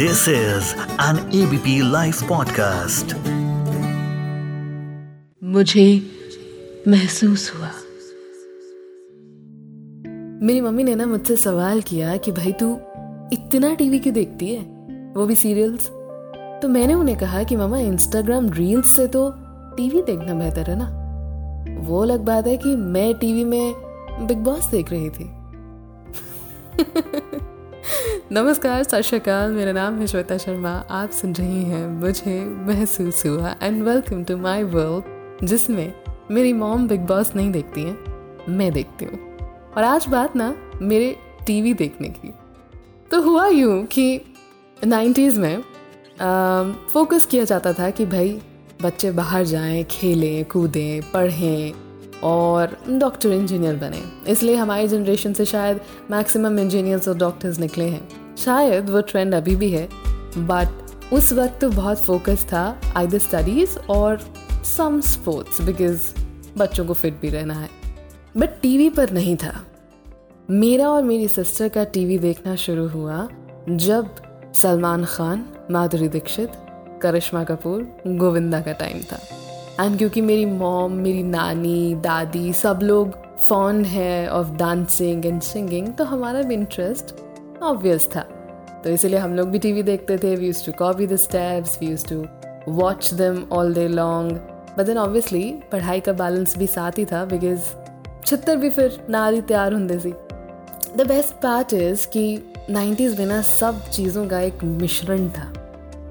[0.00, 0.62] This is
[1.00, 3.14] an ABP Life podcast.
[5.44, 6.02] मुझे
[6.88, 7.70] महसूस हुआ।
[10.42, 12.80] मेरी मम्मी ने ना मुझसे सवाल किया कि भाई तू
[13.32, 14.62] इतना टीवी क्यों देखती है?
[15.16, 15.86] वो भी सीरियल्स।
[16.62, 19.34] तो मैंने उन्हें कहा कि मामा इंस्टाग्राम रील्स से तो
[19.76, 20.90] टीवी देखना बेहतर है ना।
[21.80, 23.74] वो अलग बात है कि मैं टीवी में
[24.26, 25.30] बिग बॉस देख रही थी।
[28.32, 33.54] नमस्कार, सत श्रीकाल मेरा नाम है श्वेता शर्मा। आप सुन रही हैं मुझे महसूस हुआ
[33.62, 35.92] and welcome to my world जिसमें
[36.30, 37.96] मेरी मॉम बिग बॉस नहीं देखती हैं,
[38.48, 39.18] मैं देखती हूँ।
[39.76, 41.16] और आज बात ना मेरे
[41.46, 42.32] टीवी देखने की।
[43.10, 44.20] तो हुआ यूँ कि
[44.86, 45.62] नाइन्टीज़ में
[46.92, 48.40] फोकस किया जाता था कि भाई
[48.82, 51.72] बच्चे बाहर जाएँ, खेलें, कूदें, पढ़ें
[52.22, 58.36] और डॉक्टर इंजीनियर बने। इसलिए हमारी जनरेशन से शायद मैक्सिमम इंजीनियर्स और डॉक्टर्स निकले हैं।
[58.36, 59.88] शायद वो ट्रेंड अभी भी है
[60.38, 64.20] बट उस वक्त तो बहुत फोकस था आइदर स्टडीज़ और
[64.64, 66.02] सम स्पोर्ट्स बिकॉज़
[66.58, 67.68] बच्चों को फिट भी रहना है।
[68.36, 69.60] बट टीवी पर नहीं था।
[70.50, 73.28] मेरा और मेरी सिस्टर का टीवी देखना शुरू हुआ
[73.68, 74.10] जब
[74.54, 76.52] सलमान खान, माधुरी दीक्षित,
[77.02, 79.18] करिश्मा कपूर, गोविंदा का टाइम था।
[79.80, 85.92] एंड क्योंकि मेरी मॉम मेरी नानी, दादी सब लोग फॉन्ड है ऑफ़ डांसिंग एंड सिंगिंग
[85.94, 87.14] तो हमारा भी इंटरेस्ट
[87.62, 88.20] ऑब्वियस था।
[88.84, 91.86] तो इसीलिए हम लोग भी टीवी देखते थे। We use to copy the steps we
[91.86, 92.24] use to
[92.68, 94.32] watch them all day long
[94.78, 97.70] but then obviously पढ़ाई का बैलेंस भी साथ ही था बिकॉज़
[98.26, 100.12] छितर भी फिर नारी तैयार होंगे सी।
[100.96, 105.52] द बेस्ट पार्ट इज़ कि नाइन्टीज़ में ना सब चीज़ों का एक मिश्रण था।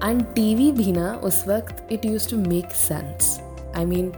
[0.04, 3.38] एंड टीवी भी ना उस वक्त it use to make sense
[3.76, 4.12] I mean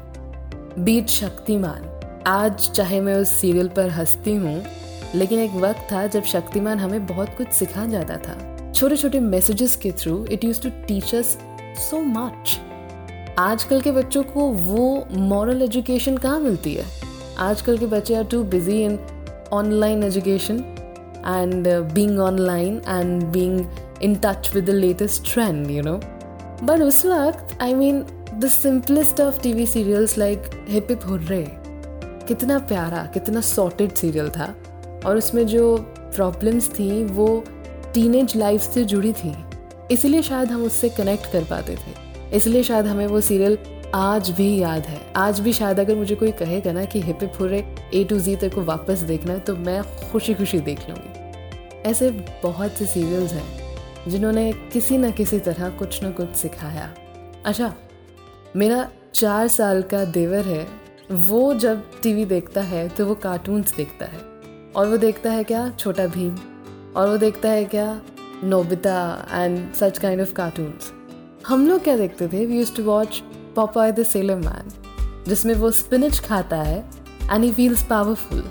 [0.78, 1.89] beat Shaktimaan
[2.27, 4.62] आज चाहे मैं उस सीरियल पर हंसती हूँ,
[5.14, 9.75] लेकिन एक वक्त था जब शक्तिमान हमें बहुत कुछ सिखा जाता था। छोटे छोटे मैसेजेस
[9.77, 11.36] के through it use to teach us
[11.81, 12.59] so much
[13.38, 16.84] आजकल के बच्चों को वो मॉरल एजुकेशन कहाँ मिलती है?
[17.38, 18.98] आजकल के बच्चे are too busy in
[19.53, 20.65] online education
[21.27, 23.65] and being online and being
[24.03, 26.00] in touch with the latest trend you know
[26.62, 31.44] but उस वक्त I mean the simplest of TV serials like hip hip hurray
[32.28, 34.44] कितना प्यारा, कितना sorted serial था।
[35.06, 35.76] और उसमें जो
[36.16, 37.44] problems थी, वो
[37.94, 39.34] टीनेज लाइफ से जुड़ी थी।
[39.91, 43.59] इसलिए शायद हम उससे कनेक्ट कर पाते थे। इसलिए शायद हमें वो सीरियल
[43.94, 47.32] आज भी याद है। आज भी शायद अगर मुझे कोई कहेगा ना कि hip hip
[47.41, 51.88] hurray A to Z तक को वापस देखना है तो मैं खुशी खुशी देख लूँगी।
[51.91, 52.10] ऐसे
[52.42, 56.92] बहुत से सीरियल्स हैं, जिन्होंने किसी न किसी तरह कुछ न कुछ सिखाया।
[57.47, 57.75] अच्छा
[58.57, 60.67] मेरा चार साल का देवर है,
[61.11, 64.19] वो जब टीवी देखता है तो वो कार्टून्स देखता है।
[64.77, 65.69] और वो देखता है क्या?
[65.71, 66.35] छोटा भीम।
[66.97, 68.01] और वो देखता है क्या?
[68.45, 70.93] Nobita and such kind of cartoons
[71.47, 72.45] हम लोग क्या देखते थे?
[72.47, 73.23] We use to watch
[73.57, 76.84] Popeye the sailor man जिसमें वो स्पिनच खाता है
[77.23, 78.45] एंड ही फील्स पावरफुल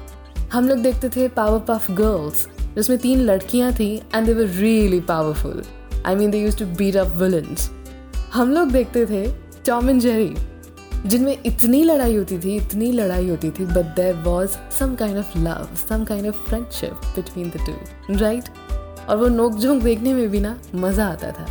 [0.53, 4.99] हम लोग देखते थे पावर पफ गर्ल्स जिसमें तीन लड़कियाँ थी and they were really
[4.99, 5.63] powerful
[6.05, 7.69] I mean they use to beat up villains
[8.33, 10.35] हम लोग देखते थे टॉम एंड जेरी,
[11.05, 15.37] जिनमें इतनी लड़ाई होती थी, इतनी लड़ाई होती थी but there was some kind of
[15.37, 18.49] love some kind of friendship between the two right
[19.09, 21.45] और वो नोक झोंक देखने में भी ना मज़ा आता था।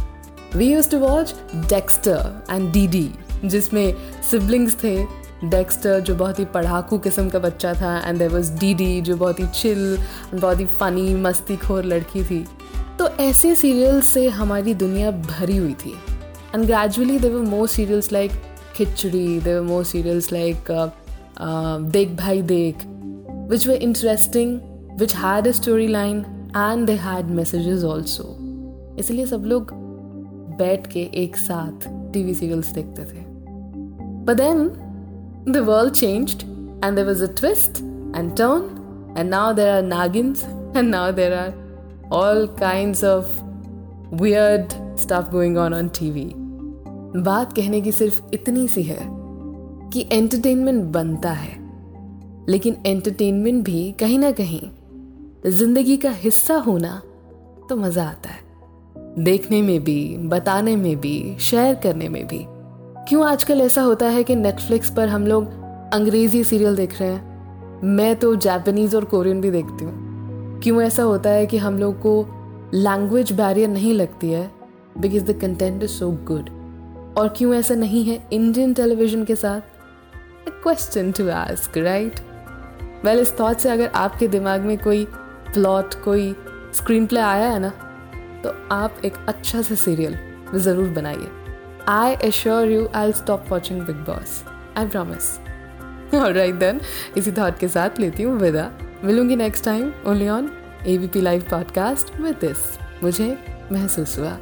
[0.57, 3.11] We used to watch Dexter and Dee Dee
[3.45, 3.95] जिसमें
[4.31, 4.97] सिबलिंग्स थे।
[5.45, 9.17] डेक्स्टर जो बहुत ही पढ़ाकू किस्म का बच्चा था and there was Dee Dee जो
[9.17, 9.99] बहुत ही चिल
[10.35, 12.45] बहुत ही फनी मस्ती खोर लड़की थी।
[12.99, 15.95] तो ऐसे सीरियल से हमारी दुनिया भरी हुई थी।
[16.54, 18.32] and gradually there were more serials like
[18.74, 20.90] Khichdi, there were more serials like uh,
[21.38, 22.86] uh, Dekh Bhai Dekh,
[23.48, 24.60] which were interesting,
[24.98, 28.36] which had a storyline and they had messages also.
[29.00, 29.72] इसलिए सब लोग
[30.58, 33.24] बैठ के एक साथ टीवी सीरियल्स देखते थे
[34.28, 34.62] But then
[35.56, 36.46] the world changed
[36.84, 37.82] and there was a twist
[38.14, 38.64] and turn
[39.16, 40.44] and now there are nagins
[40.76, 41.54] and now there are
[42.12, 43.28] all kinds of
[44.12, 46.39] weird stuff going on on TV.
[47.17, 48.99] बात कहने की सिर्फ़ इतनी सी है
[49.93, 51.59] कि entertainment बनता है।
[52.49, 54.61] लेकिन एंटरटेनमेंट भी कहीं ना कहीं
[55.47, 57.03] ज़िंदगी का हिस्सा होना
[57.69, 62.45] तो मज़ा आता है। देखने में भी, बताने में भी शेयर करने में भी।
[63.09, 65.49] क्यों आजकल ऐसा होता है कि नेटफ्लिक्स पर हम लोग
[65.93, 67.81] अंग्रेज़ी सीरियल देख रहे हैं?
[67.85, 71.99] मैं तो जापानीज और कोरियन भी देखती हूँ। क्यों ऐसा होता है कि हम लोग
[71.99, 72.27] को
[72.75, 74.51] लैंग्वेज बैरियर नहीं लगती है?
[74.99, 76.60] Because the content is so good
[77.19, 79.61] और क्यों ऐसा नहीं है इंडियन टेलीविज़न के साथ?
[80.63, 82.21] Question to ask right
[83.05, 85.05] well इस थॉट से अगर आपके दिमाग में कोई
[85.53, 86.35] प्लॉट कोई
[86.75, 87.69] स्क्रीन प्ले आया है ना
[88.45, 90.17] तो आप एक अच्छा सा सीरियल
[90.55, 91.29] ज़रूर बनाइए।
[91.89, 94.43] I assure you I stop watching Bigg Boss
[94.77, 95.39] I promise
[96.15, 96.81] right then
[97.17, 98.71] इसी थॉट के साथ लेती हूँ विदा।
[99.05, 100.51] मिलूँगी next time only on
[100.87, 103.37] A B P live podcast with this मुझे
[103.73, 104.37] महसूस हुआ।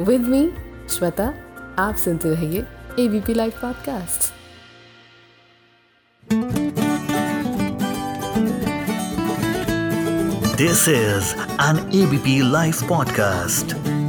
[0.00, 0.50] विद मी
[0.90, 1.32] श्वेता
[1.78, 2.66] आप सुनते रहिए
[2.98, 4.32] A B P live podcast
[10.60, 13.99] This is an ABP Life podcast.